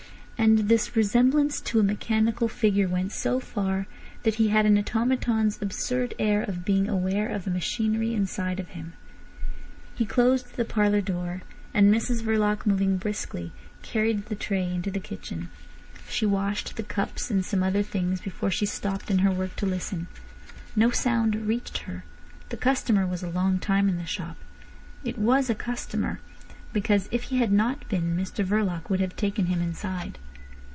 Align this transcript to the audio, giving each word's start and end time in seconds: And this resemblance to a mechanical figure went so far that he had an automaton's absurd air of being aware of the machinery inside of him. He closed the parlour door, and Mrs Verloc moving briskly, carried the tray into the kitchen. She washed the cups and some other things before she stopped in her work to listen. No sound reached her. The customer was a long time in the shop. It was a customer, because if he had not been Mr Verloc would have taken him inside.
And 0.37 0.67
this 0.69 0.95
resemblance 0.95 1.61
to 1.61 1.79
a 1.79 1.83
mechanical 1.83 2.47
figure 2.47 2.87
went 2.87 3.11
so 3.11 3.39
far 3.39 3.85
that 4.23 4.35
he 4.35 4.47
had 4.47 4.65
an 4.65 4.75
automaton's 4.75 5.61
absurd 5.61 6.15
air 6.17 6.41
of 6.41 6.65
being 6.65 6.89
aware 6.89 7.29
of 7.29 7.45
the 7.45 7.51
machinery 7.51 8.15
inside 8.15 8.59
of 8.59 8.69
him. 8.69 8.93
He 9.93 10.03
closed 10.03 10.55
the 10.55 10.65
parlour 10.65 10.99
door, 11.01 11.43
and 11.75 11.93
Mrs 11.93 12.23
Verloc 12.23 12.65
moving 12.65 12.97
briskly, 12.97 13.51
carried 13.83 14.25
the 14.25 14.35
tray 14.35 14.63
into 14.73 14.89
the 14.89 14.99
kitchen. 14.99 15.51
She 16.09 16.25
washed 16.25 16.75
the 16.75 16.81
cups 16.81 17.29
and 17.29 17.45
some 17.45 17.61
other 17.61 17.83
things 17.83 18.19
before 18.19 18.49
she 18.49 18.65
stopped 18.65 19.11
in 19.11 19.19
her 19.19 19.29
work 19.31 19.55
to 19.57 19.67
listen. 19.67 20.07
No 20.75 20.89
sound 20.89 21.45
reached 21.45 21.77
her. 21.85 22.03
The 22.49 22.57
customer 22.57 23.05
was 23.05 23.21
a 23.21 23.29
long 23.29 23.59
time 23.59 23.87
in 23.87 23.97
the 23.97 24.07
shop. 24.07 24.37
It 25.03 25.19
was 25.19 25.51
a 25.51 25.55
customer, 25.55 26.19
because 26.73 27.07
if 27.11 27.25
he 27.25 27.37
had 27.37 27.51
not 27.53 27.87
been 27.89 28.17
Mr 28.17 28.43
Verloc 28.43 28.89
would 28.89 29.01
have 29.01 29.15
taken 29.15 29.45
him 29.45 29.61
inside. 29.61 30.17